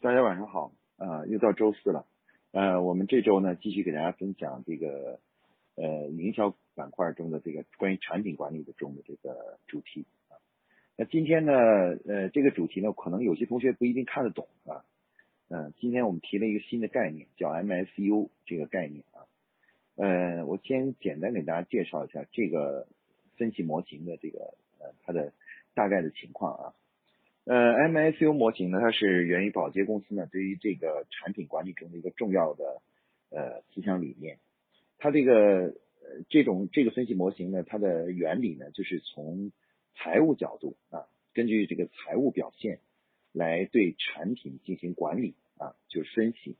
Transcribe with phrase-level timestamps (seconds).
[0.00, 2.06] 大家晚上好，呃，又到周四了，
[2.52, 5.18] 呃，我们这周呢继续给大家分享这个
[5.74, 10.38] 呃营销板块中的这个关于产品管理的中的这个主题啊。
[10.96, 14.84] 那今天呢，呃，这个主题呢，可能有些同学不一定看得懂啊。
[15.48, 19.26] 嗯，今天我们提了一个新的概念，叫 MSU 这个概念啊。
[19.96, 22.86] 呃，我先简单给大家介绍一下这个
[23.36, 25.32] 分析模型的这个呃它的
[25.74, 26.74] 大概的情况啊。
[27.50, 32.82] 呃，MSU 模型呢，它是源于宝洁公司呢对于这个产品管理中的一个重要的
[33.30, 34.38] 呃思想理念。
[34.98, 39.50] 它这个呃这种这个分析模型呢，它的原理呢就是从
[39.94, 42.80] 财务角度啊，根据这个财务表现
[43.32, 46.54] 来对产品进行管理啊，就是分析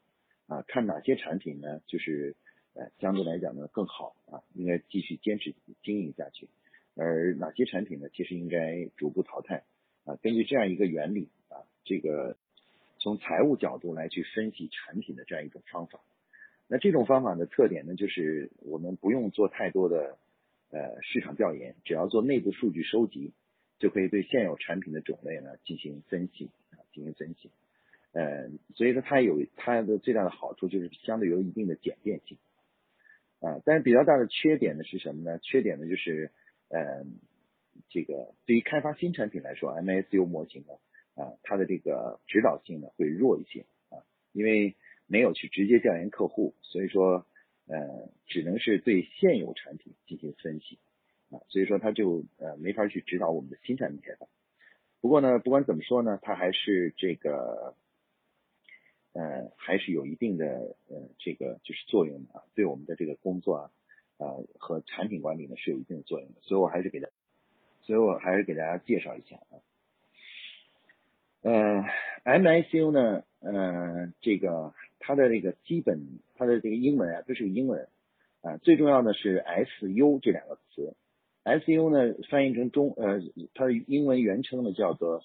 [0.47, 2.35] 啊，看哪些产品呢就是
[2.73, 6.49] 呃相对来讲呢更好啊，应该继续坚持经营下去，
[6.95, 9.65] 而哪些产品呢其实应该逐步淘汰。
[10.23, 12.37] 根据这样一个原理啊，这个
[12.99, 16.01] 从财务角度来去分析产品的这样一种方法。
[16.67, 20.19] 那这种方法的特点呢，就是我们不用做太多的
[20.71, 23.33] 呃市场调研，只要做内部数据收集，
[23.79, 27.51] 就可以对现有产品的种类呢进行分析啊，进行分析。
[28.13, 32.37] 呃，所以说它有它的最大的好处就是相对有一定的简便性
[33.41, 35.39] 啊，但是比较大的缺点呢是什么呢？
[35.39, 36.33] 缺点呢就是
[36.69, 37.05] 呃。
[37.89, 40.75] 这个对于开发新产品来说，MSU 模型呢，
[41.15, 44.77] 啊，它的这个指导性呢会弱一些啊，因为
[45.07, 47.27] 没有去直接调研客户，所以说
[47.67, 50.79] 呃，只能是对现有产品进行分析
[51.31, 54.27] 啊，所以说它就呃没法去指导我们的新产品开发。
[55.01, 57.75] 不过呢，不管怎么说呢，它还是这个
[59.13, 63.71] 呃还是有一定的呃这个就是作用的啊，对我们的这个工作啊
[64.19, 67.09] 啊和产品管理呢是有一定的作用的，所以我还是给它。
[67.89, 69.57] 所以我还是给大家介绍一下啊，
[71.41, 71.85] 呃
[72.23, 77.89] ，MICU 呢，呃，这个它的这个基本，它的这个英文啊，这是个英文
[78.43, 80.95] 啊，最重要的是 SU 这两个词
[81.45, 83.23] ，SU 呢翻译成中，呃，
[83.55, 85.23] 它的英文原称呢叫做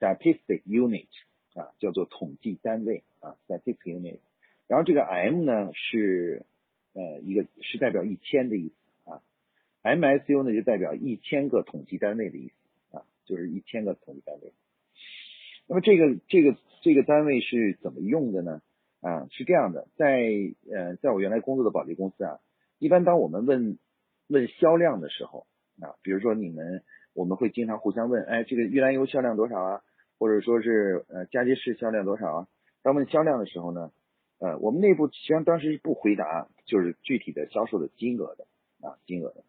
[0.00, 1.08] Statistic Unit
[1.52, 4.20] 啊，叫做统计单位啊，Statistic Unit，
[4.68, 6.46] 然后这个 M 呢是
[6.94, 8.74] 呃一个是代表一千的意思。
[9.86, 14.52] MSU 呢就代表一千个统计单位的意思啊，就是一千个统计单位。
[15.68, 18.62] 那么这个这个这个单位是怎么用的呢？
[19.00, 20.22] 啊，是这样的，在
[20.70, 22.40] 呃，在我原来工作的保洁公司啊，
[22.78, 23.78] 一般当我们问
[24.28, 25.46] 问销量的时候
[25.80, 26.82] 啊，比如说你们
[27.14, 29.82] 我们会经常互相问，哎，这个玉兰油销量多少啊？
[30.18, 32.48] 或者说是呃佳洁士销量多少啊？
[32.82, 33.92] 当问销量的时候呢，
[34.38, 38.46] 呃，我们内部实际上当时是不回答就是具体的销售的金额的
[38.80, 39.44] 啊，金额的。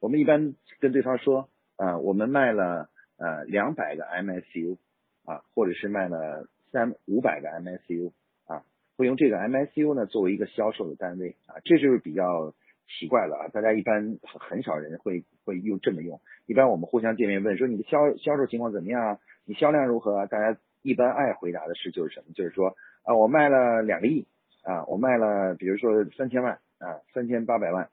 [0.00, 4.76] 我们一般跟对方说，啊，我们卖了呃两百个 MSU
[5.24, 8.12] 啊，或者是卖了三五百个 MSU
[8.46, 8.62] 啊，
[8.96, 12.54] 会用这个 MSU 呢作为一个销售的单位啊，这就是比较
[12.86, 20.26] 奇怪了啊，大家一般很少人会会用这么用，一般我们互相见面问说你的销销售情况怎么样啊，你销量如何啊？
[20.26, 22.32] 大家一般爱回答的是就是什么？
[22.34, 24.26] 就是说啊，我卖了两个亿
[24.62, 27.88] 啊，我卖了比如说三千万啊，三千八百万。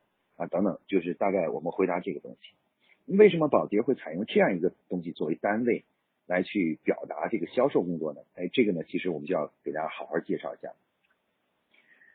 [0.48, 3.18] 等等，就是大概我们回答这个东西。
[3.18, 5.84] 为什么保洁会采用这样一个东西作为单位
[6.26, 8.22] 来去表达这个销售工作呢？
[8.36, 10.74] 哎，这个呢，其实我们就要给大家好好介绍一下。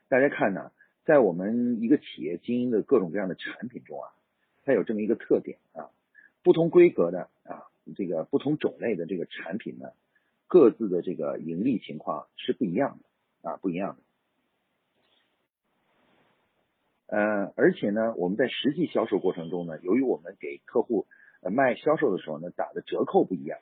[0.09, 0.73] 大家看呢，
[1.05, 4.09] 在我们一个企业经营的各种各样的产品中啊，
[4.65, 5.91] 它有这么一个特点啊，
[6.43, 9.91] 不同规格的啊，这个不同种类的这个产品呢，
[10.47, 12.99] 各自的这个盈利情况是不一样
[13.43, 14.03] 的啊，不一样的。
[17.11, 21.07] 呃，而且呢，我们在实际销售过程中呢，由于我们给客户
[21.41, 23.59] 呃卖销售的时候呢，打的折扣不一样，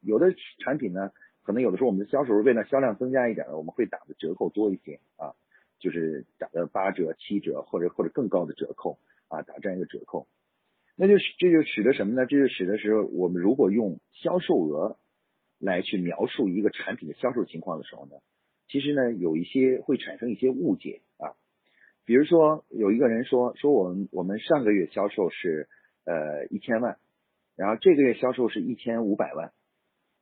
[0.00, 1.12] 有的产品呢，
[1.44, 5.36] 可能有的时候我们的销售为了销量增加一点，我们会打的折扣多一些啊，
[5.78, 8.98] 就是打的八折、七折或者或者更高的折扣
[9.28, 10.26] 啊，打这样一个折扣，
[10.96, 12.26] 那就这就使得什么呢？
[12.26, 14.98] 这就使得是我们如果用销售额
[15.60, 18.16] 来去描述一个产品的销售情况的时候呢，
[18.66, 21.00] 其实呢，有一些会产生一些误解。
[22.08, 25.68] 比如说，有一个人说说我们我们上个月销售是
[26.06, 26.96] 呃一千万，
[27.54, 29.52] 然后这个月销售是一千五百万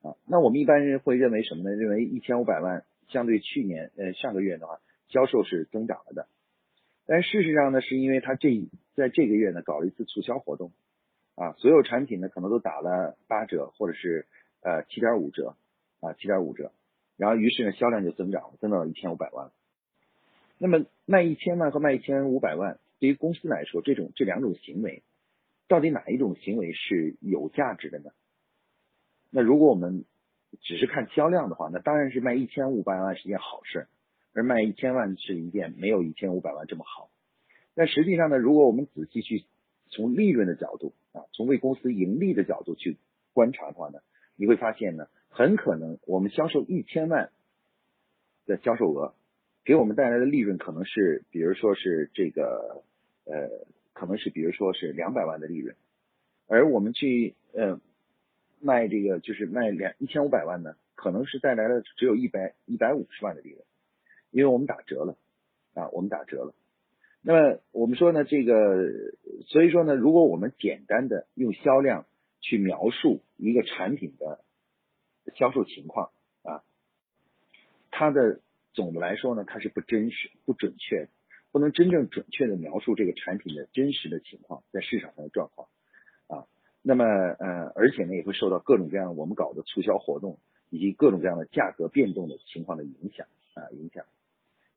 [0.02, 1.70] 啊，那我们一般人会认为什么呢？
[1.76, 6.26] 认为一千五百万相对去年呃上个月的话，销售是增长了的。
[7.06, 8.50] 但事实上呢，是因为他这
[8.96, 10.72] 在这个月呢搞了一次促销活动
[11.36, 14.26] 啊，所有产品呢可能都打了八折或者是
[14.60, 15.54] 呃七点五折
[16.00, 16.72] 啊七点五折，
[17.16, 19.52] 然后于是呢销量就增长了，增到了一千五百万。
[20.58, 25.02] 那么卖一千万和卖一千五百万，对于公司来说，这种这两种行为，
[25.68, 28.10] 到底哪一种行为是有价值的呢？
[29.30, 30.04] 那如果我们
[30.62, 33.88] 只是看销量的话，那当然是卖一千五百万是件好事，
[34.32, 37.10] 而卖一千万是一件没有一千五百万这么好。
[37.74, 39.44] 但实际上呢，如果我们仔细去
[39.90, 42.96] 从利润的角度啊，从为公司盈利的角度去
[43.34, 43.98] 观察的话呢，
[44.36, 47.30] 你会发现呢，很可能我们销售一千万
[48.46, 49.14] 的销售额，
[49.66, 52.84] 给我们带来的利润可能是，比如说是这个
[53.24, 55.74] 呃，可能是比如说是两百万的利润，
[56.46, 57.80] 而我们去呃
[58.60, 63.64] 卖这个就是卖两一千五百万呢，可能是带来了只有一百一百五十万的利润，
[64.30, 65.16] 因为我们打折了
[65.74, 66.54] 啊，我们打折了。
[67.20, 68.88] 那么我们说呢，这个
[69.46, 72.06] 所以说呢，如果我们简单的用销量
[72.40, 74.44] 去描述一个产品的
[75.34, 76.12] 销售情况
[76.44, 76.62] 啊，
[77.90, 78.40] 它的
[78.76, 81.08] 总的来说呢，它是不真实、不准确的，
[81.50, 85.66] 不能真正准确的描述这个产品的真实的情况在市场上的状况
[86.28, 86.46] 啊。
[86.82, 90.38] 那么呃，而且呢，也会受到各种各样我们搞的促销活动
[90.70, 94.04] 以及各种各样的价格变动的情况的影响啊影响，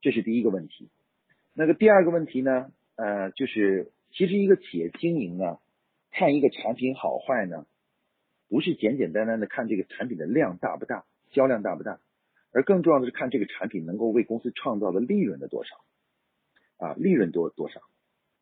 [0.02, 0.90] 这是第一个问题。
[1.54, 5.60] 那个第二个问题呢，呃，就是其实一个企业经营呢，
[6.12, 7.66] 看一个产品好坏呢，
[8.48, 12.00] 不是简简单单的看这个产品的量大不大，销量大不大，
[12.52, 15.76] 而更重要的是看这个产品能够为公司创造的利润的多少，
[16.78, 17.82] 啊，利润多多少？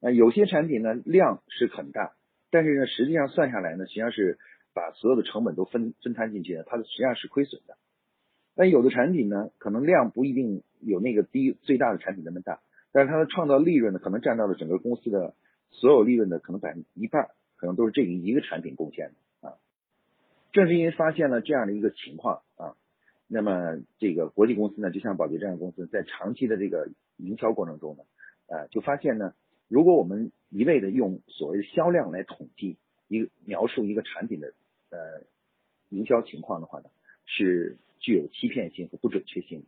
[0.01, 2.13] 啊，有些产品呢量是很大，
[2.51, 4.38] 但是呢实际上算下来呢，实际上是
[4.74, 7.77] 把所有的成本都分分摊进去的，它实际上是亏损的。
[8.56, 12.60] 但有的产品呢，可能量不一定有那个低最大的产品那么大。
[12.92, 15.36] 但是它的创造利润呢，可能占到了整个公司的
[15.69, 19.57] 所有利润的可能百分一半，可能都是这一个产品贡献的啊。
[20.53, 22.42] 正是因为发现了这样的一个情况，
[23.27, 28.03] 那么这个国际公司呢，就像宝洁这样的公司，在长期的这个营销过程中呢，
[28.47, 29.33] 呃，就发现呢，
[29.68, 32.77] 如果我们一味的用所谓的销量来统计
[33.09, 34.53] 一个描述一个产品的
[34.89, 35.24] 呃
[35.89, 36.89] 营销情况的话呢，
[37.25, 39.65] 是具有欺骗性和不准确性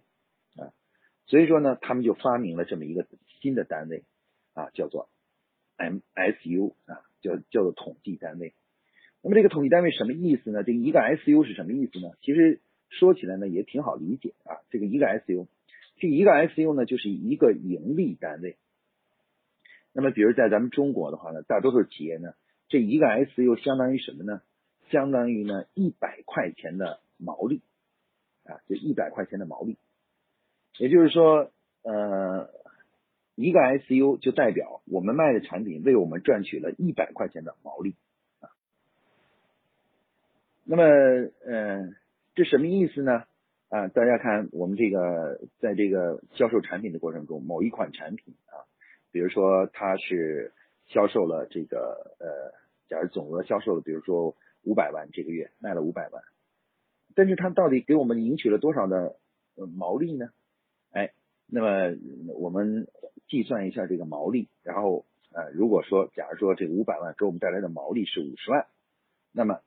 [0.56, 0.74] 的啊。
[1.26, 3.06] 所以说呢，他们就发明了这么一个
[3.42, 4.06] 新的单位
[4.54, 5.10] 啊，叫做
[5.78, 8.54] MSU 啊，叫叫做统计单位。
[9.22, 10.64] 那么这个统计单位什么意思呢？
[10.64, 12.12] 这一个 SU 是什么意思呢？
[12.22, 14.60] 其实说起来呢也挺好理解啊。
[14.70, 15.48] 这个一个 SU，
[15.98, 18.58] 这一个 SU 呢就是一个盈利单位。
[19.94, 22.34] 那么比如在咱们中国的话呢，大多数企业呢，
[22.68, 24.42] 这一个 SU 相当于什么呢？
[24.90, 27.62] 相当于呢一百块钱的毛利
[28.44, 29.78] 啊，就一百块钱的毛利。
[30.78, 31.52] 也就是说，
[31.84, 32.50] 呃，
[33.36, 37.96] 一个 SU 就代表我们卖的产品为我们赚取了一百块钱的毛利
[38.40, 38.50] 啊。
[40.64, 41.94] 那么，呃，
[42.40, 43.26] 这什么意思呢？
[43.68, 48.64] 啊，大家看我们这个在这个销售产品的过程中，某一款产品啊，
[49.12, 50.54] 比如说它是
[50.88, 52.54] 销售了这个呃，
[52.88, 56.24] 假如总额销售了，比如说五百万，这个月卖了五百万，
[57.14, 59.18] 但是它到底给我们赢取了多少的
[59.76, 60.30] 毛利呢？
[60.92, 61.12] 哎，
[61.46, 61.98] 那么
[62.38, 62.88] 我们
[63.28, 68.66] 计算一下这个毛利，然后呃，如果说假如说这五百万给我们带来的毛利是五十万，
[69.34, 69.60] 那么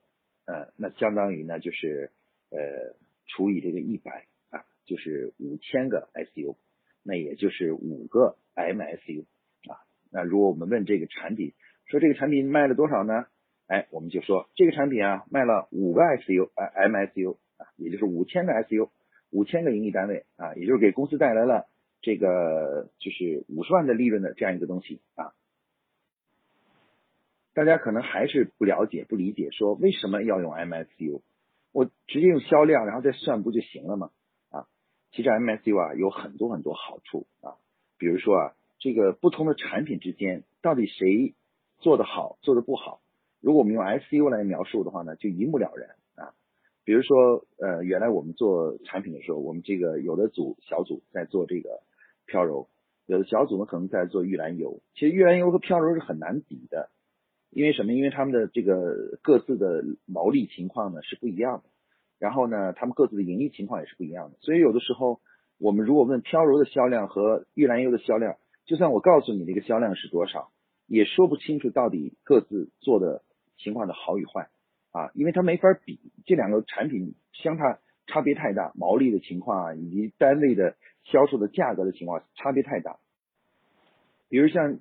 [0.47, 2.11] 呃，那相当于呢就是
[2.53, 2.95] 呃
[3.27, 6.57] 除以这个一百啊，就是五千个 SU，
[7.03, 9.25] 那也就是五个 MSU
[9.69, 9.81] 啊。
[10.13, 11.55] 那如果我们问这个产品
[11.87, 13.27] 说这个产品卖了多少呢？
[13.67, 18.91] 哎，我们就说这个产品啊卖了五个 SU 啊 MSU 啊，也就是五千个 SU。
[19.35, 21.67] 五千个盈利单位啊，也就是给公司带来了
[22.03, 25.33] 这个就是五十万的利润的这样一个东西啊。
[27.55, 31.23] 大家可能还是不了解、不理解，说为什么要用 MSU？
[31.73, 34.11] 我直接用销量，然后再算不就行了吗？
[34.51, 34.67] 啊，
[35.11, 37.57] 其实 MSU 啊有很多很多好处啊，
[37.99, 41.35] 比如说啊，这个不同的产品之间到底谁
[41.79, 43.01] 做的好、做的不好，
[43.41, 46.35] 如果我们用 SU 来描述的话呢，就一目了然啊。
[46.85, 51.81] 比如说，呃，原来我们做产品的时候，我们这个有的组小组在做这个
[52.27, 52.69] 飘柔，
[53.07, 54.81] 有的小组呢可能在做玉兰油。
[54.95, 56.91] 其实玉兰油和飘柔是很难比的，
[57.53, 57.93] 因为什么？
[57.93, 61.65] 因为他们的这个各自的毛利情况呢是不一样的，
[62.19, 64.39] 然后呢，他们各自的盈利情况也是不一样的。
[64.41, 65.21] 所以有的时候，
[65.59, 70.51] 我们如果问飘柔的销量和玉兰油的销量，就算我告诉你这个销量是多少，
[70.87, 73.23] 也说不清楚到底各自做的
[73.59, 74.49] 情况的好与坏。
[74.93, 82.99] 啊，因为它没法比，这两个产品相差差别太大，毛利的情况啊，以及单位的销售的价格的情况差别太大。
[84.29, 84.79] 比如像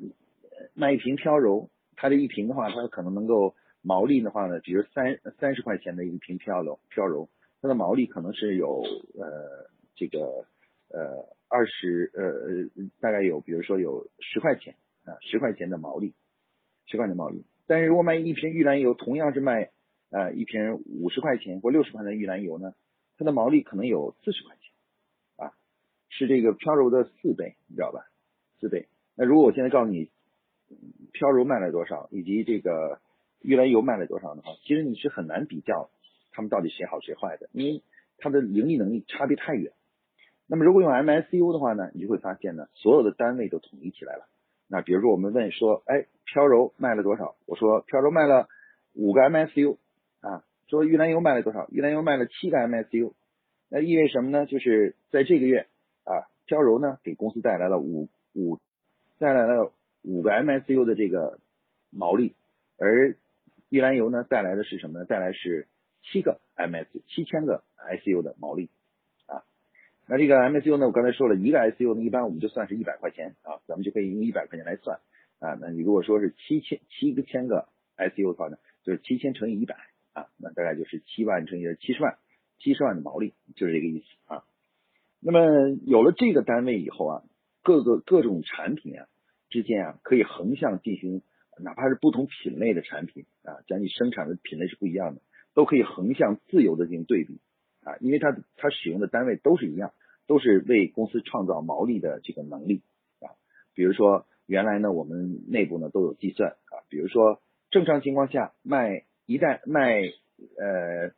[0.74, 7.30] 卖一瓶飘柔，它这一瓶的话，它可能能够毛利的话呢，比如三三十块钱的一瓶飘柔，飘柔
[7.62, 8.84] 它的毛利可能是有
[9.16, 10.46] 呃这个
[10.90, 16.14] 呃二十呃大概有，比如说有十块钱啊十块钱的毛利，
[16.86, 17.46] 十块钱的毛利。
[17.68, 19.72] 但是如果卖一瓶玉兰油，同样是卖
[20.10, 22.74] 呃，一瓶五十块钱或六十块钱的玉兰油呢，
[23.18, 24.74] 它的毛利可能有四十块钱
[25.38, 25.54] 啊，
[26.10, 28.06] 是这个飘柔的四倍，你知道吧？
[28.60, 28.90] 四倍。
[29.16, 30.10] 那如果我现在告诉你
[31.12, 33.00] 飘柔卖了多少，以及这个
[33.42, 35.90] 玉兰油卖了多少的话，其实你是很难比较
[36.32, 37.84] 他们到底谁好谁坏的，因为
[38.18, 39.74] 它的盈利能力差别太远。
[40.48, 44.28] 那么如果用 MSU 的话呢，你就会发现呢，所有的单位都统一起来了。
[44.68, 47.36] 那比如说我们问说，哎，飘柔卖了多少？
[47.46, 48.48] 我说飘柔卖了
[48.94, 49.78] 五个 MSU
[50.22, 50.44] 啊。
[50.68, 51.68] 说玉兰油卖了多少？
[51.70, 53.14] 玉兰油卖了七个 MSU。
[53.70, 54.46] 那意味什么呢？
[54.46, 55.68] 就是在这个月
[56.06, 58.60] 啊，飘柔呢给公司带来了五五
[59.20, 61.40] 带来了五个 MSU 的这个
[61.92, 62.36] 毛利，
[62.78, 63.16] 而
[63.70, 65.06] 玉兰油呢带来的是什么呢？
[65.06, 65.68] 带来是
[66.04, 68.70] 七个 MS，七千个 SU 的毛利
[69.28, 69.44] 啊。
[70.08, 70.88] 那这个 MSU 呢？
[70.88, 75.00] 我刚才说了一个 SU 呢，一般我们就算是一百块钱啊，咱们就可以用一百块钱来算
[75.40, 75.54] 啊。
[75.62, 79.76] 那你如果说是七千七千个 SU 的话呢，就是七千乘以一百
[80.14, 82.18] 啊，那大概就是七万乘以七十万，
[82.60, 84.44] 七十万的毛利就是这个意思啊。
[85.20, 87.24] 那么有了这个单位以后啊，
[87.62, 89.08] 各个各种产品啊
[89.52, 91.22] 之间啊可以横向进行，
[91.60, 95.22] 哪怕是不同品类的产品啊，将你生产的品类是不一样的，
[95.54, 97.40] 都可以横向自由的进行对比
[97.84, 99.94] 啊，因为它它使用的单位都是一样。
[100.28, 102.84] 都是为公司创造毛利的这个能力
[103.20, 103.36] 啊，
[103.74, 110.00] 比如说原来呢，我们内部呢都有计算啊，比如说正常情况下卖一袋卖
[110.58, 111.10] 呃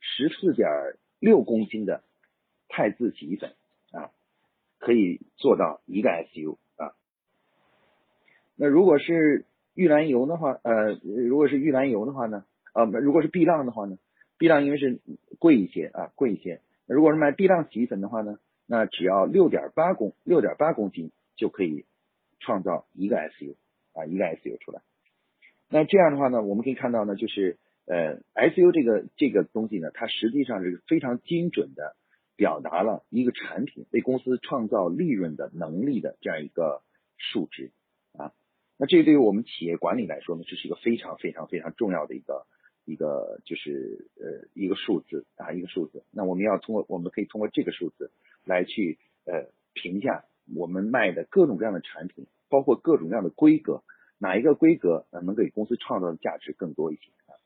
[0.00, 0.70] 十四点
[1.18, 2.02] 六公斤的
[2.68, 3.52] 汰渍洗衣粉
[3.90, 4.10] 啊，
[4.78, 6.56] 可以做到一个 SU。
[8.62, 13.98] 那如果是玉兰油的话，呃，如果是玉兰油的话呢，啊，如果是碧浪的话呢，
[14.38, 15.00] 碧浪因为是
[15.40, 16.60] 贵一些啊，贵一些。
[16.86, 18.38] 那如果是卖碧浪洗衣粉的话呢？
[18.68, 21.86] 那只要六点八公六点八公斤就可以
[22.38, 23.56] 创造一个 SU
[23.94, 24.80] 啊，一个 SU 出来。
[25.68, 31.96] 那这样的话呢，我们可以看到呢，就是呃 SU 这个这个东西呢，它实际上是非常精准的
[32.36, 36.82] 表达了一个产品为公司创造利润的能力的这样一个
[37.18, 37.72] 数值。
[38.82, 42.48] 那这对于我们企业管理来说呢，这是一个非常非常非常重要的一个
[42.84, 46.02] 一个就是呃一个数字啊，一个数字。
[46.10, 48.10] 那我们要通过我们可以通过这个数字。
[48.44, 53.84] 来去呃评价我们卖的各种各样的产品，包括各种各样的规格，
[54.18, 57.38] 哪一个规格能给公司创造的价值更多一些啊？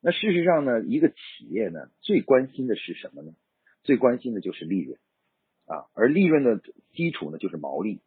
[0.00, 3.32] 那事实上呢，一个企业呢最关心的是什么呢？
[3.84, 4.98] 最关心的就是利润
[5.66, 6.60] 啊，而利润的
[6.94, 8.00] 基础呢就是毛利，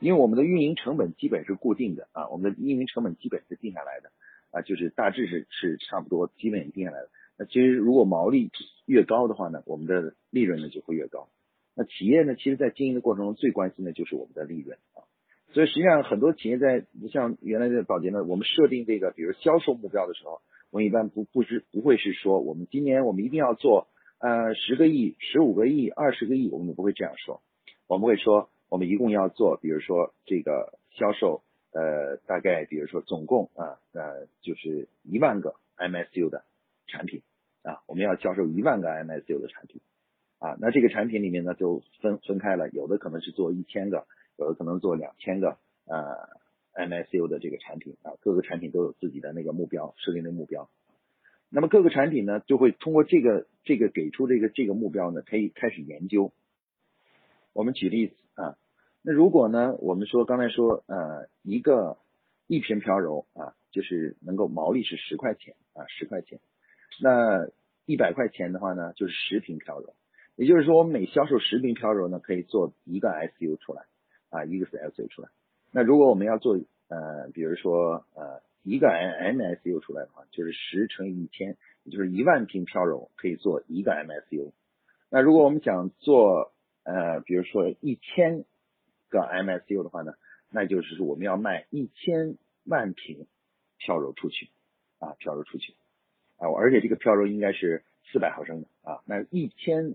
[0.00, 4.10] 因为我们的运营成本基本是固定的啊，我们的运营成本基本是定下来的
[4.50, 7.10] 啊，就是大致是是差不多基本定下来的。
[7.38, 8.50] 那其实如果毛利
[8.86, 11.28] 越高的话呢，我们的利润呢就会越高。
[11.76, 15.04] 那企业呢，其实，在经营的过程中最关心的就是我们的利润啊。
[15.52, 20.40] 所以实际上很多企业在像原来的保洁呢，我们设定这个比如销售目标的时候，
[20.70, 23.88] 我们一般不不是不会是说我们今年我们一定要做
[24.18, 27.42] 呃十个亿、十五个亿、二十个亿，我们不会这样说。
[27.86, 36.44] 我们会说我们一共要做，比如说这个销售呃大概比如说总共啊呃就是一万个 MSU 的
[36.86, 37.20] 产品。
[37.62, 39.82] 啊，我们要销售一万个 MSU 的产品，
[40.38, 44.06] 啊，那这个产品里面呢就分分开了，有的可能是做一千个，
[44.38, 50.70] 有的可能做两千个，呃，MSU 的这个产品啊，各个产品都有自己的那个目标设定的目标，
[51.50, 56.32] 那么各个产品呢就会通过这个这个给出这个这个目标呢，可以开始研究。
[57.52, 58.56] 我们举例子啊，
[59.02, 61.98] 那如果呢我们说刚才说呃一个
[62.46, 66.40] 一瓶飘柔啊，就是能够毛利是十块钱啊十块钱。
[67.02, 67.48] 那
[67.86, 69.94] 一百块钱的话呢，就是十瓶飘柔，
[70.36, 73.84] 也就是说，我们每销售十瓶飘柔呢，可以做一个 SU 出来，
[74.28, 75.28] 啊，一个是 SU 出来。
[75.72, 84.52] 那如果我们要做呃，比如说呃一个 MSU 出来的话，就是十乘以一千，也就是一万瓶飘柔可以做一个 MSU。
[85.08, 86.52] 那如果我们想做
[86.84, 88.44] 呃，比如说一千
[89.08, 90.14] 个 MSU 的话呢，
[90.50, 93.26] 那就是说我们要卖一千万瓶
[93.78, 94.48] 飘柔出去，
[94.98, 95.74] 啊，飘柔出去。
[96.36, 99.94] 啊，而且这个飘柔应该是四百毫升的啊，那一千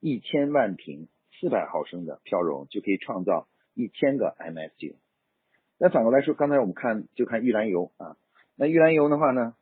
[0.00, 1.06] 一千万瓶
[1.38, 4.94] 四百毫升的飘柔就可以创造一千个 MSU。
[5.76, 8.16] 那反过来说，刚才我们看就看玉兰油啊，
[8.54, 9.54] 那玉兰油的话呢，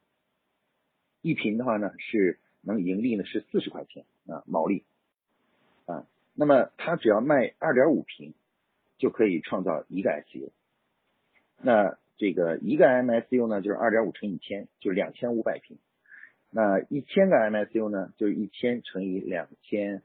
[1.21, 4.85] 一瓶的话呢是能盈利呢是四十块钱啊毛利
[5.87, 8.35] 啊，那么它只要卖二点五瓶
[8.99, 10.51] 就可以创造一个 SU。
[11.63, 15.79] 那这个一个 MSU 呢就是二点五乘一千，就是两千五百瓶。
[16.57, 20.03] 那一千个 MSU 呢，就是一千乘以两千，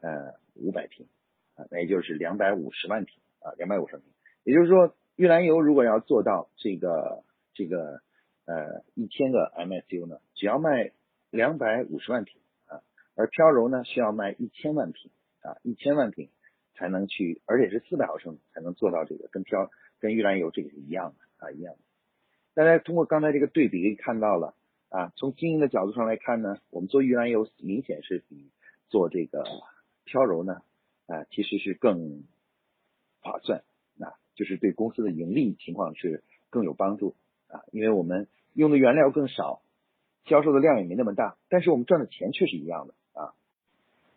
[0.00, 1.06] 呃，五百瓶，
[1.54, 4.10] 啊，那也就是两百五十万瓶，啊，两百五十万瓶。
[4.42, 8.00] 也就是说，玉兰油如果要做到这个这个
[8.46, 10.92] 呃一千个 MSU 呢，只要卖
[11.30, 12.80] 两百五十万瓶，啊，
[13.14, 15.10] 而飘柔呢需要卖一千万瓶
[15.42, 16.30] 啊，一千万瓶
[16.74, 19.70] 才能去，而且是四百毫升才能做到这个，跟飘
[20.00, 21.80] 跟玉兰油这个是一样的啊，一样的。
[22.54, 24.54] 大家通过刚才这个对比可以看到了
[24.88, 28.50] 啊，从经营的角度上来看呢，我们做玉兰油明显是比
[28.88, 29.44] 做这个
[30.04, 30.62] 飘柔呢
[31.06, 32.24] 啊，其实是更
[33.20, 33.64] 划算
[34.00, 37.14] 啊，就是对公司的盈利情况是更有帮助
[37.48, 39.62] 啊，因为我们用的原料更少。
[40.24, 42.94] 销售的量也没那么大，但是我们赚的钱却是一样的。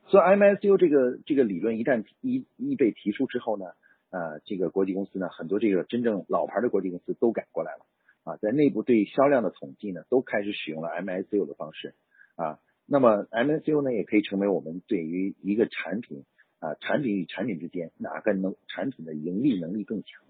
[0.08, 3.66] 所以 MSU 这个这个理论一旦一一被提出之后呢，
[4.10, 7.86] 呃，这个国际公司呢，很多这个真正老牌的国际公司都改过来了
[8.24, 11.96] 啊，在内部对销量的统计呢，都开始使用了 MSU 的方式
[12.36, 12.60] 啊。
[12.86, 16.24] 那么 MSU 呢，也可以成为我们对于一个产品
[16.60, 20.24] 啊，产品与产品之间哪个能产品的盈利能力更强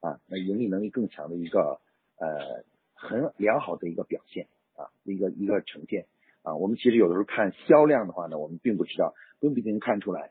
[0.00, 1.80] 啊，那盈利能力更强的一个
[2.18, 4.48] 呃很良好的一个表现。
[4.76, 6.06] 啊，一个一个呈现
[6.44, 10.30] 啊，我们其实有的时候看销量的话呢，我们并不知道，不一定能看出来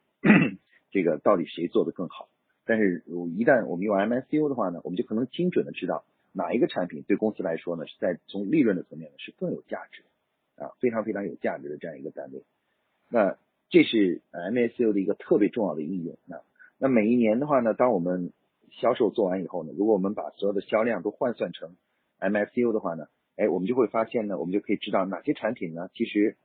[0.91, 2.29] 这个到底谁做的更好。
[2.65, 10.03] 但是如，一旦我们用 MSU 的话呢，我们就可能精准的知道哪一个产品对公司来说呢，是在从利润的层面呢是更有价值
[10.55, 12.43] 啊，非常非常有价值的这样一个单位。
[13.09, 13.37] 那
[13.69, 16.19] 这是 MSU 的一个特别重要的应用。
[16.27, 16.41] 那
[16.77, 18.31] 那每一年的话呢，当我们
[18.69, 21.75] 销售做完以后呢，如果我们把所有的销量都换算成
[22.19, 23.07] MSU 的话呢？
[23.35, 26.37] 哎，我们就会发现呢，我们就可以知道哪些产品呢，其实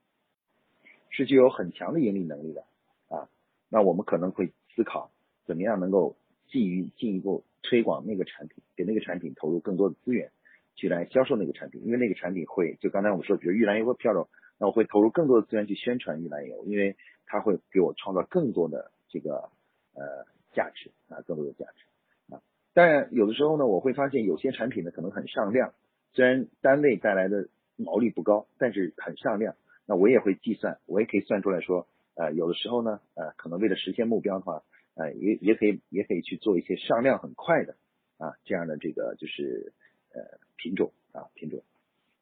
[1.10, 2.64] 是具有很强的盈利能力的
[3.08, 3.28] 啊。
[3.68, 5.10] 那我们可能会思考
[5.44, 6.16] 怎么样能够
[6.46, 10.30] 基于进一步推广那个产品，给那个产品投入更多的资源，
[10.76, 11.84] 去来销售那个产品。
[11.84, 14.28] 因为那个产品会，就刚才我们说，比如玉兰油和飘柔，
[14.58, 19.50] 那我会投入更多的资源去宣传玉兰油，因为它会给我创造更多的这个
[19.94, 22.40] 呃价值啊，更多的价值啊。
[22.72, 25.74] 当然，有的时候呢，我会发现有些产品呢可能很上量。
[26.12, 29.54] 虽然单位带来的毛利不高，但是很上量。
[29.86, 34.62] 那我也会计算，我也可以算出来说，呃，有的时候呢，呃，可能为了实现目标的话，
[34.94, 37.76] 呃，也也可以也可以去做一些上量很快的
[38.18, 39.72] 啊这样的这个就是
[40.12, 40.20] 呃
[40.56, 41.62] 品种啊品种。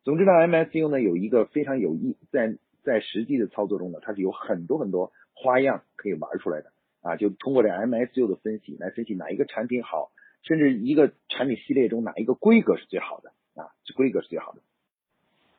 [0.05, 6.71] 总之呢，MSU 呢有一个非常有意在在实际的操作中呢，它是有很多很多花样可以玩出来的
[7.01, 7.17] 啊。
[7.17, 13.33] 就通过这 MSU 的分析来分析哪一个产品好，甚至一个产品系列中哪一个规格是最好的。
[13.57, 14.61] 啊，这规格是最好的。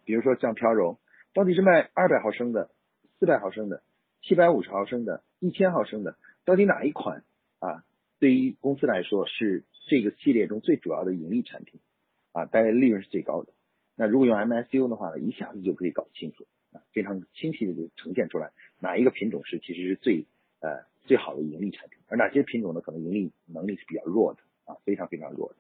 [0.06, 1.00] 比如说像飘柔，
[1.34, 2.70] 到底是卖二百毫升的、
[3.20, 3.84] 四百毫升的、
[4.22, 7.26] 七百五十毫升的、一千毫升的，到底哪一款
[7.60, 7.84] 啊？
[8.20, 11.82] 对于公司来说是这个系列中最主要的盈利产品
[12.32, 13.52] 啊，带来利润是最高的。
[13.96, 20.26] 那如果用 MSU 的话呢，一下子就可以搞清楚啊，非常清晰的就呈现出来哪一个品种是其实是最
[20.62, 25.56] 呃最好的盈利产品，而哪些品种呢可能盈利能力是比较弱的啊，非常非常弱的。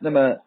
[0.00, 0.40] 那么。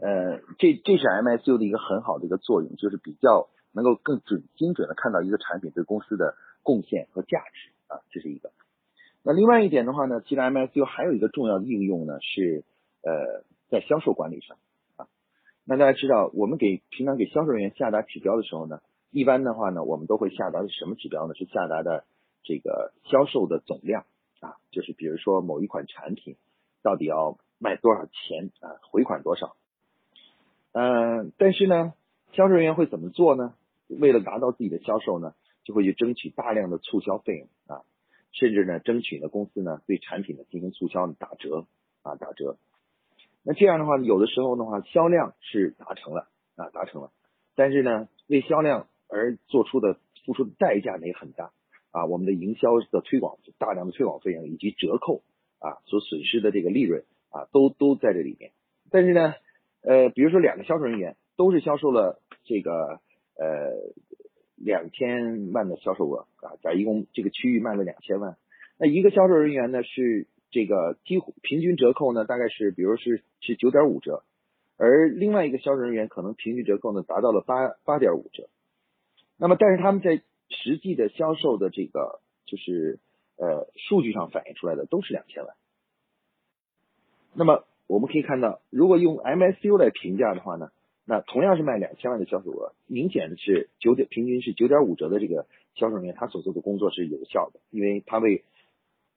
[0.00, 8.50] 呃，这这是 MSU 的一个很好的一个作用，就是比较能够更准精准的看到一个产品对公司的贡献和价值啊，这是一个。
[9.22, 12.64] 那另外一点的话呢，其实 MSU 还有一个重要的应用呢，是
[13.02, 14.56] 呃在销售管理上
[14.96, 15.08] 啊。
[15.64, 21.34] 那大家知道，我们给平常给销售人员下达指标的时候呢，一般的话呢，我们都会下达的什么指标呢？
[21.34, 22.04] 是下达的
[22.44, 24.04] 这个销售的总量
[24.40, 26.36] 啊，就是比如说某一款产品
[26.82, 29.56] 到底要卖多少钱啊，回款多少。
[30.78, 31.94] 嗯，但是呢，
[32.34, 33.54] 销售人员会怎么做呢？
[33.88, 35.32] 为了达到自己的销售呢，
[35.64, 37.80] 就会去争取大量的促销费用啊，
[38.32, 41.64] 甚至呢，争取呢公司呢对产品呢进行促销打折
[42.02, 42.58] 啊打折。
[43.42, 47.10] 那这样的话，有的时候的话，销量是达成了啊达成了，
[47.54, 51.52] 但是呢，为销量而做出的付出的代价呢也很大
[51.90, 55.22] 啊，我们的营销的推广大量的推广费用以及折扣
[55.58, 58.50] 啊所损失的这个利润啊都都在这里面，
[58.90, 59.32] 但是呢。
[59.88, 63.00] 呃，比如说两个销售人员都是销售了这个
[63.38, 63.70] 呃
[64.56, 68.36] 两千万的销售额啊，在一共这个区域卖了两千万，
[68.78, 74.24] 那一个销售人员呢是这个几乎平均折扣呢大概是，比如是是九点五折，
[74.76, 78.48] 而另外一个销售人员可能平均折扣呢达到了八八点五折，
[79.36, 82.98] 那么但是他们在实际的销售的这个就是
[83.36, 85.54] 呃数据上反映出来的都是两千万，
[87.34, 87.64] 那么。
[87.86, 90.70] 我们可以看到，如果用 MSU 来评价的话呢，
[91.04, 95.46] 那同样是卖两千万的销售额，明显的是九点平均是九点五折的这个
[95.76, 98.42] 销售人员，他所做的工作是有效的，因为他为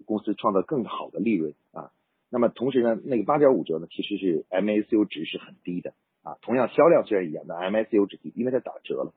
[0.05, 1.91] 公司创造更好的利润啊。
[2.29, 6.37] 那么同时呢，那个八点五折呢，其实是 MSU 值是很低的啊。
[6.43, 9.13] 同样销量虽然一样，但 MSU 值低，因为它打折了，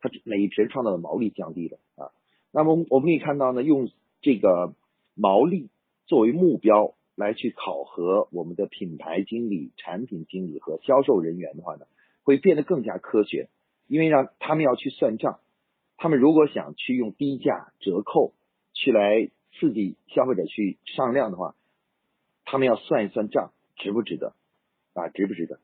[0.00, 2.10] 它每一瓶创造的毛利降低了啊。
[2.52, 3.90] 那么我们可以看到呢，用
[4.22, 4.72] 这个
[5.14, 5.68] 毛利
[6.06, 6.93] 作为目标。
[7.14, 11.86] 来去考核我们的品牌经理、产品经理和销售人员的话呢，
[12.22, 13.48] 会变得更加科学，
[13.86, 15.38] 因为让他们要去算账
[15.96, 18.32] 他们如果想去用低价折扣
[18.72, 21.54] 去来刺激消费者去上量的话，
[22.44, 24.34] 他们要算一算账，值不值得
[24.92, 25.08] 啊？
[25.08, 25.60] 值不值得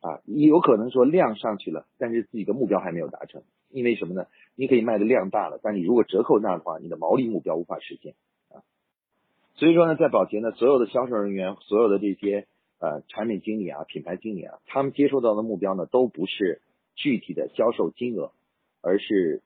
[0.00, 0.22] 啊？
[0.24, 4.26] 有可能说量上去了，但是自己的目标还没有达成，因为什么呢？
[4.54, 8.14] 你可以卖的量大了，但你如果折扣大的话，你的毛利目标无法实现。
[9.56, 12.46] 所以说呢，在保洁呢，所有的销售人员，所有的这些
[12.78, 16.60] 呃产品经理啊、品牌经理啊，他们接收到的目标呢，都不是
[16.94, 18.32] 具体的销售金额，
[18.82, 19.42] 而是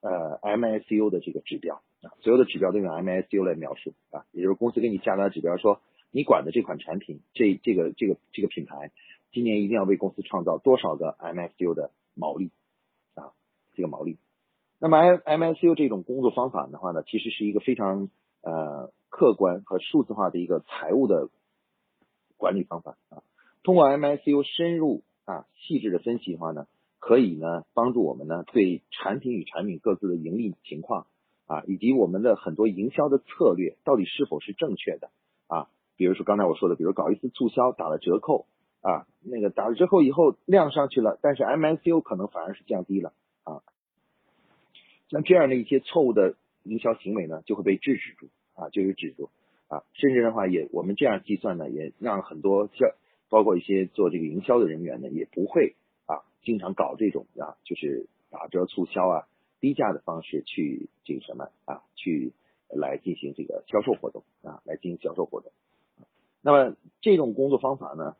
[0.00, 8.90] 呃 MSU 的这个指标啊，所有的指标都用 MSU 来描述啊，也就是公司给你下达指标，说你管的这款产品，这这个这个这个品牌，
[9.30, 12.50] 今年一定要为公司创造多少个 MSU 的毛利
[13.14, 13.32] 啊。
[13.74, 14.18] 这个毛利，
[14.78, 18.10] 那么 M M S U 这种工作方法的话呢，其实是一个非常
[18.42, 21.28] 呃客观和数字化的一个财务的
[22.38, 23.22] 管理方法啊。
[23.62, 26.66] 通过 M S U 深入啊细致的分析的话呢，
[26.98, 31.06] 可以呢帮助我们呢对产品与产品各自的盈利情况
[31.46, 35.10] 啊，以及我们的很多营销的策略到底是否是正确的
[35.46, 35.68] 啊。
[35.96, 38.46] 比如说刚才我说的，比如搞一次促销打了折扣
[38.80, 43.12] 啊，那个打了折扣以后量上去了，但是 M S U 可能反而是降低了。
[43.44, 43.62] 啊，
[45.10, 49.30] 像这样的一些错误的营销行为呢，就会被制止住啊，就有止住
[49.68, 52.94] 啊，甚至的话也我们这样计算呢，也让很多销
[53.28, 55.74] 包括一些做这个营销的人员呢，也不会
[56.06, 59.28] 啊经常搞这种啊就是打折促销啊
[59.60, 62.32] 低价的方式去这个什么啊去
[62.68, 65.52] 来进行这个销售活动啊来进行销售活动。
[66.42, 68.16] 那么这种工作方法呢，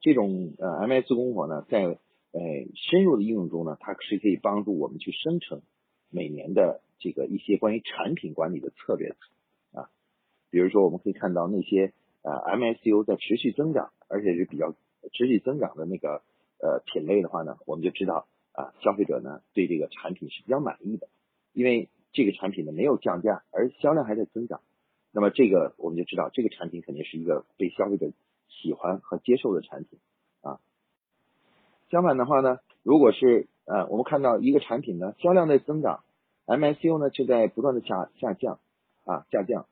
[0.00, 1.98] 这种呃 MS 工作呢，在
[2.32, 2.42] 呃，
[2.74, 5.62] 深入的应用中呢，它是可以帮助我们去生成
[6.10, 9.16] 每年的这个一些关于产品管理的策略的。
[10.50, 14.72] 比如说，我们可以看到那些呃 MSU 在持续增长，而且是比较
[15.12, 16.22] 持续增长的那个
[16.60, 21.08] 呃品类的话呢，我们就知道啊，消费者呢对这个产品是比较满意的，
[21.52, 24.60] 因为这个产品呢没有降价，而销量还在增长。
[25.12, 28.10] 那么这个我们就知道，这个产品肯定是一个被消费者
[28.48, 29.98] 喜欢和接受的产品
[30.42, 30.60] 啊。
[31.90, 36.04] 相反的话呢，如果是呃，我们看到一个产品呢销量在增长
[36.46, 38.60] ，MSU 呢却在不断的下下降
[39.04, 39.66] 啊下降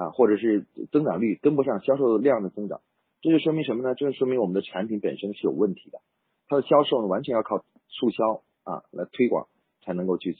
[0.00, 2.80] 啊，或者是增长率跟不上销售量的增长，
[3.20, 3.94] 这就说明什么呢？
[3.94, 6.00] 这就说明我们的产品本身是有问题的，
[6.48, 7.58] 它的销售呢完全要靠
[7.88, 9.48] 促销啊来推广
[9.82, 10.34] 才能够去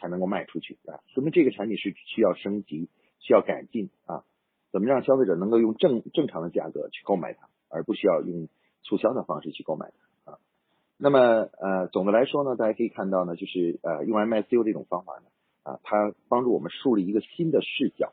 [0.00, 4.24] 才能够卖出去啊，说明这个产品是需要升级需要改进啊，
[4.70, 8.48] 怎么让消费者能够用正正常的价格去购买它，而不需要用
[8.82, 9.92] 促销的方式去购买
[10.24, 10.38] 它啊。
[10.96, 15.26] 那么呃，总的来说呢，大家可以看到呢，就是呃，用 MSU 这种方法呢，
[15.64, 18.12] 啊，它帮助我们树立一个新的视角，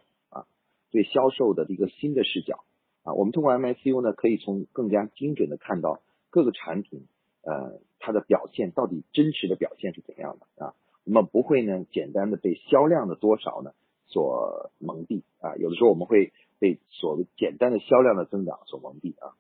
[0.92, 2.64] 对销售的一个新的视角
[3.04, 3.14] 啊。
[3.14, 7.08] 我们通过 MSU 呢，可以从更加精准的看到各个产品
[7.44, 10.74] 呃它的表现到底真实的表现是怎样的啊。
[11.06, 13.72] 我们不会呢简单的被销量的多少呢
[14.06, 19.34] 所蒙蔽啊，有的时候我们会被所谓简单的销量的增长所蒙蔽啊。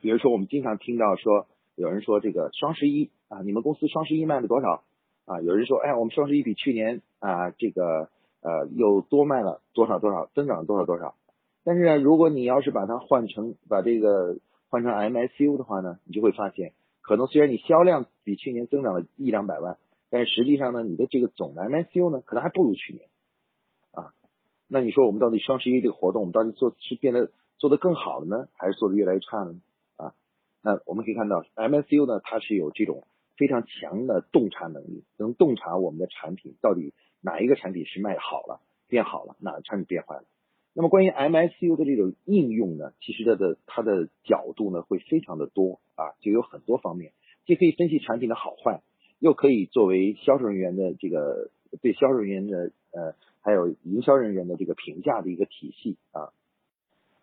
[0.00, 1.46] 比如说我们经常听到说。
[1.76, 4.84] 有人说这个双十一啊，你们公司双十一卖了多少
[5.24, 5.40] 啊？
[5.40, 8.10] 有人说，哎，我们双十一比去年啊，这个
[8.44, 11.16] 呃又多卖了多少多少，增长了多少多少。
[11.64, 14.36] 但是呢，如果你要是把它换成把这个
[14.68, 19.78] 换成 MSU 的话呢，你就会发现，可能虽然你销量比去年增长了一两百万，
[20.10, 23.08] 但是实际上呢，你的这个总的 MSU 呢，可能还不如去年
[23.92, 24.12] 啊。
[24.68, 29.60] 那你说我们到底双十一这个活动，我们到底做是变得做得更好了呢，还是做得越来越差了呢？
[29.96, 30.12] 啊
[30.60, 33.04] 那我们可以看到，MSU 呢，它是有这种
[33.36, 40.24] 非常强的洞察能力，能洞察我们的产品到底哪一个产品是卖好了、变好了，哪个产品变坏了。
[40.74, 47.12] 那么关于 MSU 的这种应用呢，其实它的它的角度呢会非常的多啊，就有很多方面，
[47.46, 48.82] 既可以分析产品的好坏，
[49.20, 56.34] 又可以作为销售人员的这个对销售人员的呃还有营销人员的这个评价的一个体系啊。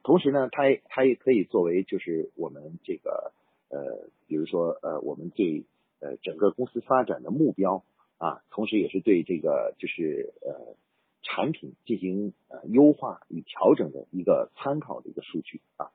[0.03, 3.33] 同时呢，它也它也可以作为就是我们这个
[3.69, 5.65] 呃，比如说呃，我们对
[5.99, 7.83] 呃整个公司发展的目标
[8.21, 10.75] 啊，同时也是对这个就是呃
[11.23, 15.89] 产品进行呃优化与调整的一个参考的一个数据啊。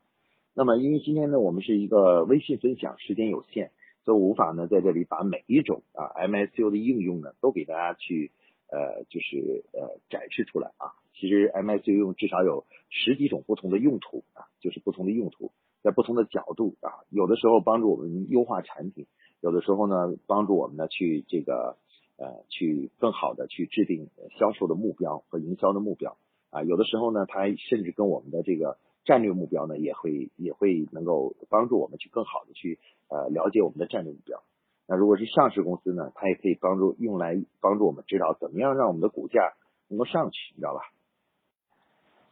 [0.53, 3.71] 那么因为今天呢，我们是一个微信分享，时间有限，
[4.05, 8.33] 所以无法呢在这里把每一种啊 MSU 的应用呢都给大家去
[8.73, 10.99] 呃就是呃展示出来啊。
[11.15, 19.07] 其实 MSU 用至少有十几种不同的用途啊，就是不同的用途，在不同的角度啊，有的时候帮助我们优化产品，
[19.41, 21.77] 有的时候呢帮助我们呢去这个
[22.19, 26.17] 呃去更好的去制定销售的目标和营销的目标
[26.51, 34.43] 啊，有的时候呢它甚至跟我们的这个战略目标呢也会也会能够帮助我们去更好的去呃了解我们的战略目标。
[34.89, 39.55] 那如果是上市公司呢，它也可以帮助用来帮助我们知道怎么样让我们的股价
[39.89, 40.81] 能够上去，你知道吧？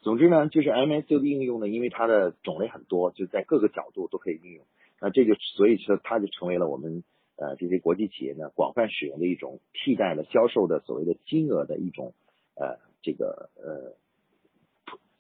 [0.03, 4.65] 总之呢，就是 MSU 的应用呢，因为它的种类很多，就在各个角度都可以应用。
[5.01, 7.03] 那这就所以说它就成为了我们
[7.37, 12.15] 呃这些国际企业呢广泛使用的一种替代了销售的所谓的金额的一种
[12.55, 13.97] 呃这个呃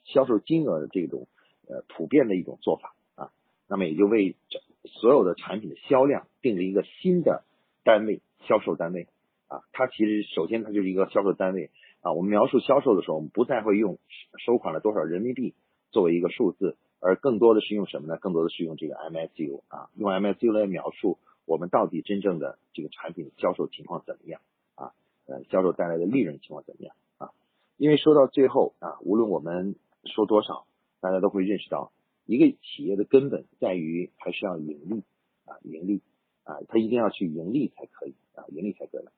[0.04, 1.26] 销售金额的这种
[1.68, 3.30] 呃普遍的一种做法啊。
[3.68, 4.36] 那么也就为
[4.84, 7.44] 所有的产品的销量定了一个新的
[7.82, 9.08] 单位销售单位
[9.48, 9.62] 啊。
[9.72, 12.12] 它其实首先它就是一个销售单位啊。
[12.12, 13.98] 我们描述销售的时候，我们不再会用
[14.44, 15.54] 收款了多少人民币
[15.90, 16.76] 作为一个数字。
[17.00, 18.16] 而更多的是用什么呢？
[18.16, 24.40] 更多的是用这个 MSU 啊，用 MSU 来描述我们到底真正的这个产品销售情况怎么样
[24.74, 24.92] 啊？
[25.26, 27.30] 呃，销售带来的利润情况怎么样啊？
[27.76, 30.66] 因为说到最后啊，无论我们说多少，
[31.00, 31.92] 大家都会认识到，
[32.26, 35.02] 一个企业的根本在于还是要盈利
[35.44, 36.00] 啊，盈利
[36.44, 39.12] 啊，它一定要去盈利才可以啊，盈利才对了。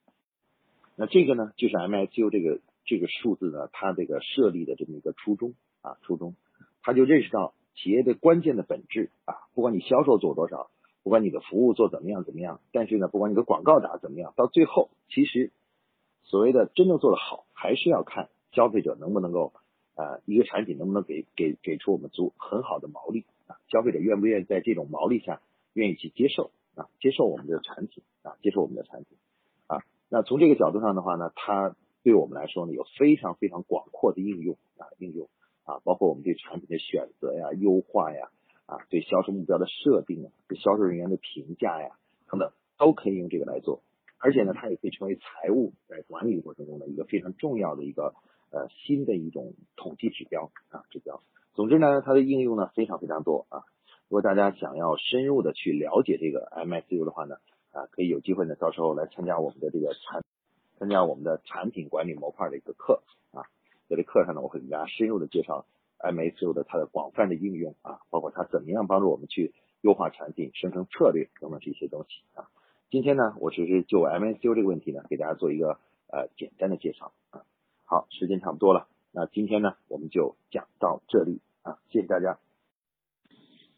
[0.97, 6.35] 那这个呢，就是 MSU 这个这个数字呢，它这个设立的这么一个初衷啊，初衷，
[6.83, 7.55] 他就认识到。
[7.79, 10.71] 企业的关键的本质啊，不管你销售做多少，
[11.07, 15.53] 不管你的服务做怎么样怎么样，但是呢，不管你的广告打怎么样，到最后其实
[16.25, 19.53] 所谓的真正做得好，还是要看消费者能不能够
[19.95, 25.41] 啊，一个产品能不能给给给出我们足很好的毛利啊，消费者愿不愿意在这种毛利下
[25.75, 29.17] 愿意去接受啊，接受我们的产品啊，接受我们的产品
[29.69, 35.29] 啊，那从这个角度上的话呢，它对我们来说呢，有非常非常广阔的应用啊，应用。
[35.67, 38.31] 啊，包括我们对产品的选择呀、优化呀，
[38.67, 41.97] 啊，对销售目标的设定啊，对销售人员的评价呀
[42.29, 43.83] 等等，都可以用这个来做。
[44.19, 48.15] 而且呢，它也可以成为财务在管理过程中的一个非常重要的一个
[48.51, 51.23] 呃新的一种统计指标啊指标。
[51.55, 53.63] 总之呢，它的应用呢非常非常多啊。
[54.09, 57.37] 如果大家想要深入的去了解这个 MSU 的话呢，
[57.73, 60.23] 啊，可以有机会呢，到时候来参加我们的这个产
[60.79, 63.03] 参加我们的产品管理模块的一个课
[63.33, 63.45] 啊。
[63.89, 65.67] 在这课上呢，我会给大家深入的介绍
[66.13, 72.49] MSU 的它的广泛的应用啊，包括它怎么样帮助我们去优化产品、生成策略等等这些东西啊。
[72.91, 77.43] 今天呢，我只是就 MSU 这个问题呢，给大家做一个呃简单的介绍啊。
[77.85, 82.39] 好，时间差不多了，那今天呢，我们就讲到这里啊，谢谢大家。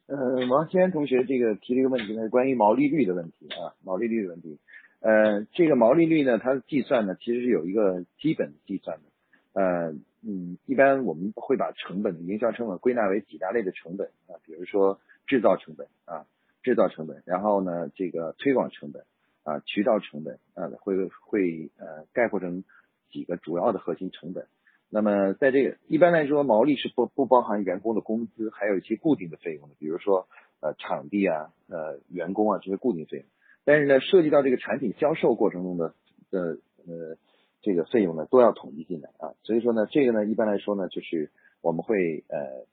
[0.06, 4.58] 呃，王先同学这个提了一个问题呢，关于毛利率的问题啊，毛利率的问题。
[5.00, 9.04] 呃，这个毛利率呢，它的计算呢，其实是有一个基本计算的。
[9.52, 16.26] 呃嗯，一般我们会把成本、营销成本归纳为几大类的成本啊，比如说制造成本啊，
[16.62, 19.04] 制造成本，然后呢，这个推广成本
[19.44, 22.64] 啊，渠道成本啊，会会呃概括成
[23.10, 24.48] 几个主要的核心成本。
[24.90, 30.26] 那么在这个一般来说，毛利是不不包含员工的工资，还有一些固定的费用的，比如说
[30.60, 33.26] 呃场地啊、呃员工啊这些固定费用。
[33.64, 35.94] 但是呢，涉及到这个产品销售过程中的
[36.30, 36.58] 的
[36.88, 37.16] 呃。
[37.60, 42.66] 这个费用呢都要统计进来啊，所以说呢，这个呢一般来说呢，就是我们会呃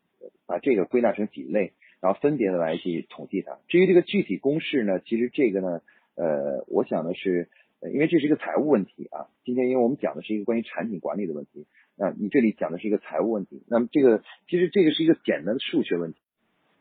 [0.46, 3.58] 把这个归纳成几类，然后分别的来去统计它。
[3.68, 5.82] 至于这个具体公式呢，其实这个呢，
[6.16, 7.50] 呃，我想的是，
[7.92, 9.28] 因为这是一个财务问题啊。
[9.44, 11.66] 今天因为我们讲的是一个关于产品管理的问题，
[11.98, 16.20] 啊，你这里讲的是一个财务问题，那么这个其实这个是一个简单的数学问题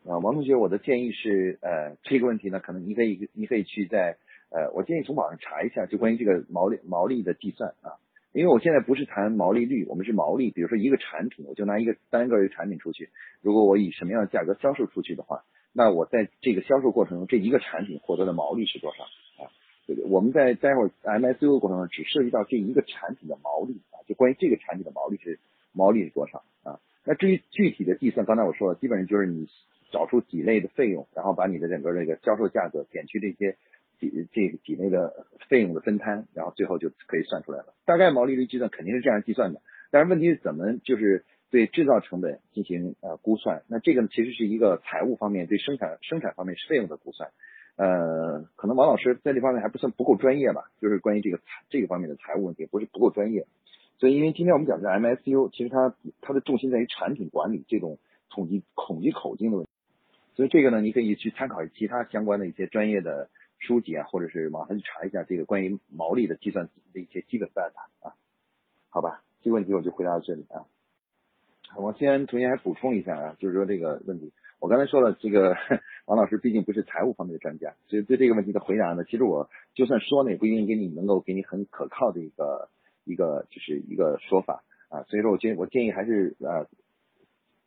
[0.07, 0.19] 啊。
[0.19, 4.17] 王同学，我的建议是，呃，这个问题呢，可能你可以你可以去在。
[4.49, 7.99] 呃，我建议从网上查一下，就关于这个毛利毛利的计算啊，
[8.31, 10.51] 因为我现在不是谈毛利率，我们是毛利。
[10.51, 13.09] 比如说一个产品，我就拿一个单个的产品出去，
[13.41, 19.03] 如果我以什么样的价格销售出去的话，那我在这个销售过程中，这一个产品获得的毛利是多少
[19.43, 19.51] 啊？
[19.87, 25.39] 对对，我们在待会儿 MSU 过程中，只涉及到这一个产品的毛利啊，就关于这个产品的毛利是
[25.73, 26.79] 毛利是多少啊？
[27.03, 29.47] 那至于具体的计算，刚才我说了，基本上就是你
[29.91, 33.57] 找出几类的费用，然后把你的整个这个销售价格减去这些。
[33.99, 37.73] 几这几类的费用的分摊，然后最后就可以算出来了。
[37.85, 43.63] 大概毛利率计算肯定是这样计算的，但是问题是怎么就是对制造成本进行呃估算？
[43.67, 47.29] 那这个呢其实是一个财务方面对生产生产方面费用的估算。
[47.77, 53.47] 呃，可能王老师在这方面还不算不够专业吧，就是关于这个这个方面的财务问题不是不够专业。
[53.99, 57.97] 所以因为今天我们讲的 MSU，其实它它的重心在于产品管理这种
[58.29, 59.71] 统计统计口径的问题。
[60.35, 63.29] 所以这个呢，你可以去参考其他相关的一些专业的。
[63.59, 68.15] 书籍啊，或者是网上去查一下这个关于毛利的计算的一些基本办法啊，
[68.89, 70.65] 好吧，这个问题我就回答到这里啊。
[71.77, 75.55] 我先同学还补充一下啊，就是说这个问题，我刚才说了，这个
[76.05, 82.69] 王老师毕竟不是财务方面的专家，所以对这个问题的回答呢，其实我就算说呢，也不一定给你能够给你很可靠的一个
[83.03, 85.03] 一个就是一个说法啊。
[85.03, 86.67] 所以说我建我建议还是呃，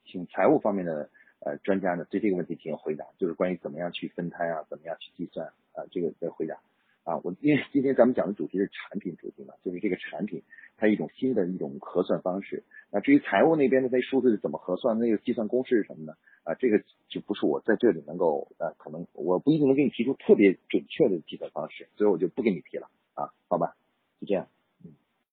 [0.04, 1.10] 请财务方面的。
[1.40, 6.58] 呃，专家呢对这个问题进行回答，就是关于怎么样去分摊啊，怎么样去计算，啊这个再回答
[7.04, 10.42] 啊，我因为今天咱们讲的主题是产品主题嘛，就是这个产品
[10.76, 12.64] 它一种新的一种核算方式。
[12.90, 16.14] 那至于财务那边的那数字是怎么核算，那个计算公式是什么呢？
[16.44, 23.76] 啊，这个就不是我在这里能够啊，可能我不一定能给你提出特别准确的计算方式，所以我就不给你提了啊，好吧，
[24.20, 24.48] 就这样。